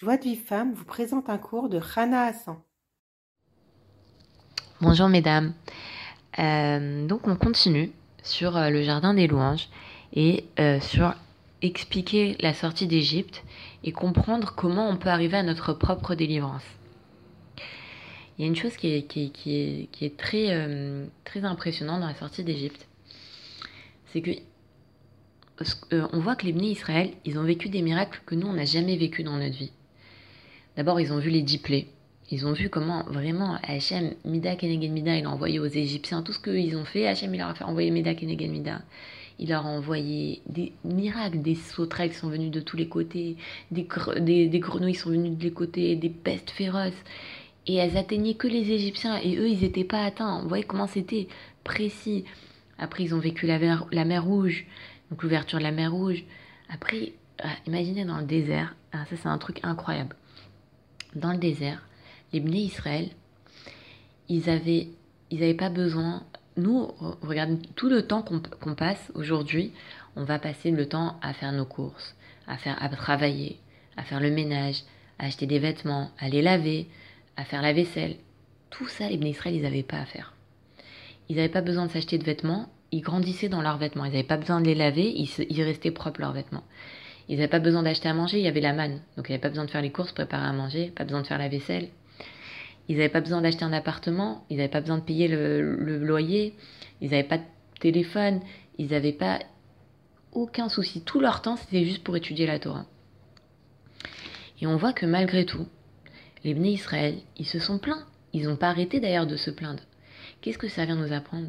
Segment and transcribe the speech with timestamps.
[0.00, 2.56] Joie de vie femme vous présente un cours de Rana Hassan.
[4.80, 5.54] Bonjour mesdames.
[6.38, 7.90] Euh, donc on continue
[8.22, 9.68] sur euh, le jardin des louanges
[10.12, 11.16] et euh, sur
[11.62, 13.42] expliquer la sortie d'Égypte
[13.82, 16.62] et comprendre comment on peut arriver à notre propre délivrance.
[18.38, 22.14] Il y a une chose qui est, qui qui est, très, très impressionnante dans la
[22.14, 22.86] sortie d'Égypte,
[24.12, 24.30] c'est que
[25.90, 28.64] on voit que les bénis Israël, ils ont vécu des miracles que nous, on n'a
[28.64, 29.72] jamais vécu dans notre vie.
[30.78, 31.60] D'abord, ils ont vu les dix
[32.30, 36.32] Ils ont vu comment vraiment Hachem, Mida Kenegen Mida, il a envoyé aux Égyptiens tout
[36.32, 37.08] ce qu'ils ont fait.
[37.08, 38.82] Hachem, il leur a fait envoyer Mida Kenegen Mida.
[39.40, 43.36] Il leur a envoyé des miracles, des sauterelles qui sont venus de tous les côtés,
[43.72, 43.88] des,
[44.46, 47.02] des, grenouilles sont venues de tous les côtés, des pestes féroces.
[47.66, 50.42] Et elles atteignaient que les Égyptiens et eux, ils n'étaient pas atteints.
[50.42, 51.26] Vous voyez comment c'était
[51.64, 52.24] précis.
[52.78, 54.64] Après, ils ont vécu la mer, la mer Rouge,
[55.10, 56.22] donc l'ouverture de la mer Rouge.
[56.68, 57.14] Après,
[57.44, 60.14] euh, imaginez dans le désert, ah, ça c'est un truc incroyable
[61.18, 61.82] dans le désert,
[62.32, 63.08] les Bnei Israël,
[64.28, 64.88] ils avaient,
[65.30, 66.22] ils n'avaient pas besoin.
[66.56, 66.90] Nous,
[67.22, 69.72] regardez, tout le temps qu'on passe aujourd'hui,
[70.16, 73.58] on va passer le temps à faire nos courses, à, faire, à travailler,
[73.96, 74.82] à faire le ménage,
[75.18, 76.88] à acheter des vêtements, à les laver,
[77.36, 78.16] à faire la vaisselle.
[78.70, 80.34] Tout ça, les Bnei Israël, ils n'avaient pas à faire.
[81.28, 84.04] Ils n'avaient pas besoin de s'acheter de vêtements, ils grandissaient dans leurs vêtements.
[84.04, 86.64] Ils n'avaient pas besoin de les laver, ils restaient propres leurs vêtements.
[87.28, 89.00] Ils n'avaient pas besoin d'acheter à manger, il y avait la manne.
[89.16, 91.26] Donc ils n'avaient pas besoin de faire les courses, préparer à manger, pas besoin de
[91.26, 91.88] faire la vaisselle.
[92.88, 96.54] Ils n'avaient pas besoin d'acheter un appartement, ils n'avaient pas besoin de payer le, loyer,
[97.02, 97.44] ils n'avaient pas de
[97.80, 98.40] téléphone,
[98.78, 99.40] ils n'avaient pas
[100.32, 101.02] aucun souci.
[101.02, 102.86] Tout leur temps, c'était juste pour étudier la Torah.
[104.60, 105.66] Et on voit que malgré tout,
[106.44, 108.06] les Bnei Israël, ils se sont plaints.
[108.32, 109.82] Ils n'ont pas arrêté d'ailleurs de se plaindre.
[110.40, 111.48] Qu'est-ce que ça vient nous apprendre?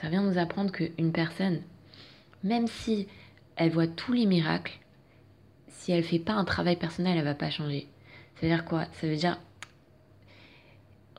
[0.00, 1.62] Ça vient nous apprendre qu'une personne,
[2.42, 3.06] même si
[3.56, 4.81] elle voit tous les miracles,
[5.72, 7.88] si elle fait pas un travail personnel, elle va pas changer.
[8.36, 8.86] Ça veut dire quoi?
[9.00, 9.38] Ça veut dire,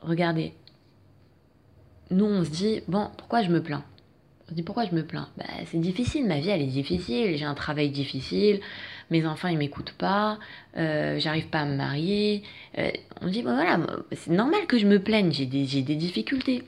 [0.02, 0.52] regardez,
[2.10, 3.84] nous on se dit, bon, pourquoi je me plains?
[4.46, 5.28] On se dit, pourquoi je me plains?
[5.36, 8.60] Bah, C'est difficile, ma vie elle est difficile, j'ai un travail difficile,
[9.10, 10.38] mes enfants ils m'écoutent pas,
[10.76, 12.42] euh, j'arrive pas à me marier.
[12.78, 12.90] Euh,
[13.22, 13.80] on dit, bon voilà,
[14.12, 16.62] c'est normal que je me plaigne, j'ai des, des difficultés.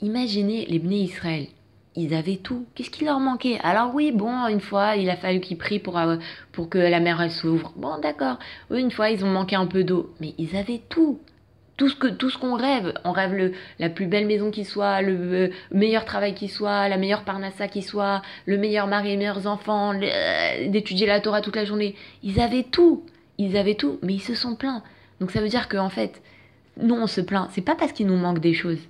[0.00, 1.46] Imaginez les Bnei Israël,
[1.96, 2.66] ils avaient tout.
[2.74, 3.58] Qu'est-ce qui leur manquait?
[3.62, 6.16] Alors oui, bon, une fois, il a fallu qu'ils prient pour, euh,
[6.52, 7.72] pour que la mer s'ouvre.
[7.76, 8.38] Bon, d'accord.
[8.70, 10.14] Une fois, ils ont manqué un peu d'eau.
[10.20, 11.20] Mais ils avaient tout.
[11.76, 12.92] Tout ce, que, tout ce qu'on rêve.
[13.04, 16.88] On rêve le, la plus belle maison qui soit, le euh, meilleur travail qui soit,
[16.90, 21.40] la meilleure parnassa qui soit, le meilleur mari, les meilleurs enfants, euh, d'étudier la Torah
[21.40, 21.94] toute la journée.
[22.22, 23.04] Ils avaient tout.
[23.38, 24.82] Ils avaient tout, mais ils se sont plaints.
[25.20, 26.20] Donc ça veut dire qu'en fait,
[26.80, 27.48] nous, on se plaint.
[27.52, 28.80] C'est pas parce qu'il nous manque des choses.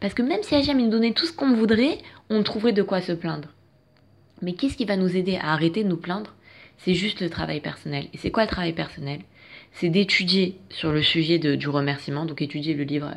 [0.00, 1.98] Parce que même si Hachem nous donnait tout ce qu'on voudrait,
[2.30, 3.48] on trouverait de quoi se plaindre.
[4.42, 6.34] Mais qu'est-ce qui va nous aider à arrêter de nous plaindre?
[6.78, 8.06] C'est juste le travail personnel.
[8.12, 9.20] Et c'est quoi le travail personnel?
[9.72, 13.14] C'est d'étudier sur le sujet du remerciement, donc étudier le livre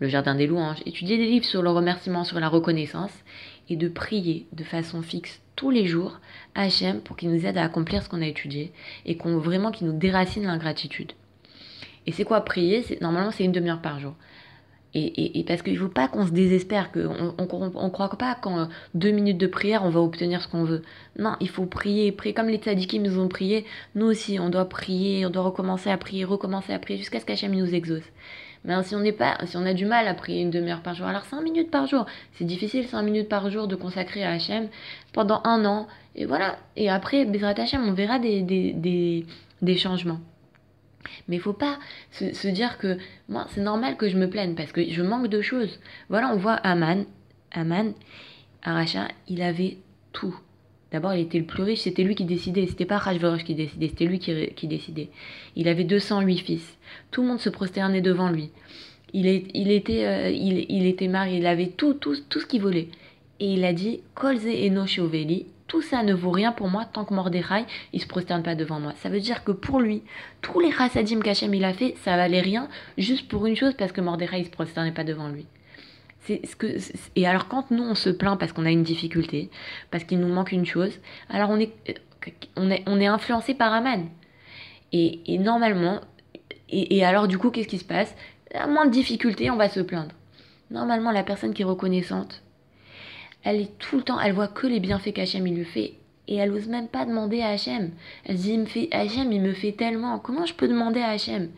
[0.00, 3.12] Le Jardin des Louanges, étudier des livres sur le remerciement, sur la reconnaissance,
[3.68, 6.20] et de prier de façon fixe tous les jours
[6.54, 6.66] à
[7.04, 8.72] pour qu'il nous aide à accomplir ce qu'on a étudié
[9.06, 11.12] et qu'on vraiment qu'il nous déracine l'ingratitude.
[12.06, 12.84] Et c'est quoi prier?
[13.00, 14.14] Normalement, c'est une demi-heure par jour.
[14.96, 19.10] Et, parce qu'il ne faut pas qu'on se désespère, qu'on ne croit pas qu'en deux
[19.10, 20.82] minutes de prière, on va obtenir ce qu'on veut.
[21.18, 23.64] Non, il faut prier, prier comme les tzadikim nous ont prié.
[23.96, 27.26] Nous aussi, on doit prier, on doit recommencer à prier, recommencer à prier jusqu'à ce
[27.26, 28.04] qu'Hachem nous exauce.
[28.64, 30.94] Mais si on n'est pas, si on a du mal à prier une demi-heure par
[30.94, 34.30] jour, alors cinq minutes par jour, c'est difficile cinq minutes par jour de consacrer à
[34.30, 34.68] Hachem
[35.12, 35.88] pendant un an.
[36.14, 36.56] Et voilà.
[36.76, 39.26] Et après, Bezrat Hachem, on verra des, des,
[39.60, 40.20] des changements.
[41.28, 41.78] Mais il faut pas
[42.10, 42.98] se, dire que
[43.28, 45.80] moi, c'est normal que je me plaigne parce que je manque de choses.
[46.08, 47.04] Voilà, on voit Aman.
[47.52, 47.94] Aman,
[48.62, 49.78] Aracha, il avait
[50.12, 50.36] tout.
[50.92, 52.66] D'abord, il était le plus riche, c'était lui qui décidait.
[52.66, 55.10] C'était pas Rajverosh qui décidait, c'était lui qui, décidait.
[55.56, 56.78] Il avait 208 fils.
[57.10, 58.50] Tout le monde se prosternait devant lui.
[59.12, 62.88] Il, il, était, euh, il, était marié, il avait tout, tout, tout ce qu'il voulait.
[63.40, 64.86] Et il a dit Kolze eno
[65.74, 68.78] tout ça ne vaut rien pour moi tant que Mordechai, il se prosterne pas devant
[68.78, 68.92] moi.
[69.02, 70.04] Ça veut dire que pour lui,
[70.40, 73.90] tous les chassadim qu'Hachem il a fait, ça valait rien juste pour une chose parce
[73.90, 75.46] que Mordechai il se prosternait pas devant lui.
[76.20, 76.76] C'est ce que
[77.16, 79.50] et alors quand nous on se plaint parce qu'on a une difficulté,
[79.90, 80.92] parce qu'il nous manque une chose,
[81.28, 81.72] alors on est
[82.54, 84.06] on est, on est influencé par Aman.
[84.92, 86.02] Et, normalement,
[86.68, 88.14] et, et alors du coup qu'est-ce qui se passe?
[88.54, 90.14] À moins de difficultés, on va se plaindre.
[90.70, 92.43] Normalement, la personne qui est reconnaissante,
[93.44, 95.94] elle est tout le temps, elle voit que les bienfaits qu'Hachem lui fait.
[96.26, 97.90] Et elle ose même pas demander à Hachem.
[98.24, 100.18] Elle se dit, il me fait, Hachem, il me fait tellement.
[100.18, 101.50] Comment je peux demander à Hachem?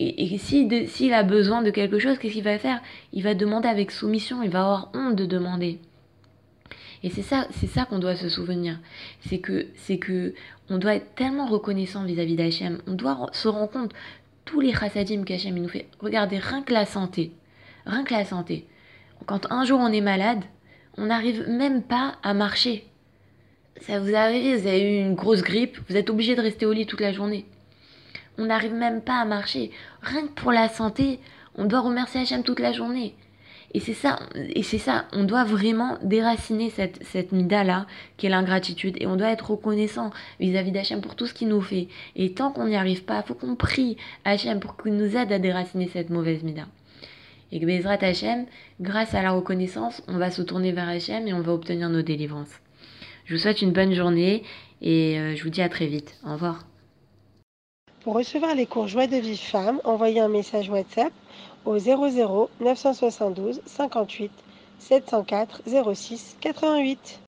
[0.00, 2.82] Et, et s'il a besoin de quelque chose, qu'est-ce qu'il va faire?
[3.12, 4.42] Il va demander avec soumission.
[4.42, 5.78] Il va avoir honte de demander.
[7.04, 8.80] Et c'est ça, c'est ça qu'on doit se souvenir.
[9.20, 10.34] C'est que, c'est que,
[10.68, 12.78] on doit être tellement reconnaissant vis-à-vis d'Hachem.
[12.88, 13.92] On doit se rendre compte
[14.44, 15.86] tous les chassadim qu'Hachem nous fait.
[16.00, 17.30] Regardez, rien que la santé.
[17.86, 18.66] Rien que la santé.
[19.26, 20.42] Quand un jour on est malade,
[20.96, 22.86] on n'arrive même pas à marcher.
[23.80, 26.72] Ça vous arrive, vous avez eu une grosse grippe, vous êtes obligé de rester au
[26.72, 27.44] lit toute la journée.
[28.38, 29.70] On n'arrive même pas à marcher.
[30.02, 31.20] Rien que pour la santé,
[31.56, 33.14] on doit remercier Hachem toute la journée.
[33.74, 37.86] Et c'est ça, et c'est ça, on doit vraiment déraciner cette, cette mida-là,
[38.16, 41.60] qui est l'ingratitude, et on doit être reconnaissant vis-à-vis d'Hachem pour tout ce qu'il nous
[41.60, 41.88] fait.
[42.14, 45.32] Et tant qu'on n'y arrive pas, il faut qu'on prie Hachem pour qu'il nous aide
[45.32, 46.66] à déraciner cette mauvaise mida.
[47.52, 48.46] Et que Bezrat Hachem,
[48.80, 52.02] grâce à la reconnaissance, on va se tourner vers Hachem et on va obtenir nos
[52.02, 52.60] délivrances.
[53.24, 54.42] Je vous souhaite une bonne journée
[54.82, 56.18] et euh, je vous dis à très vite.
[56.26, 56.66] Au revoir.
[58.00, 61.12] Pour recevoir les cours Joie de Vive Femme, envoyez un message WhatsApp
[61.64, 64.30] au 00 972 58
[64.78, 65.62] 704
[65.94, 67.20] 06 88.